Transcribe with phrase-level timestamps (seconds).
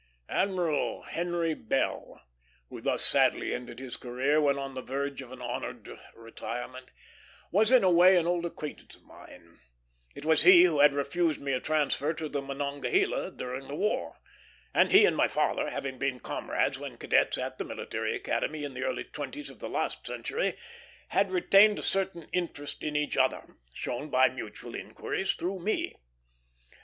[0.29, 2.19] Admiral Henry Bell,
[2.69, 6.89] who thus sadly ended his career when on the verge of an honored retirement,
[7.51, 9.59] was in a way an old acquaintance of mine.
[10.15, 14.15] It was he who had refused me a transfer to the Monongahela during the war;
[14.73, 18.73] and he and my father, having been comrades when cadets at the Military Academy in
[18.73, 20.57] the early twenties of the last century,
[21.09, 25.93] had retained a certain interest in each other, shown by mutual inquiries through me.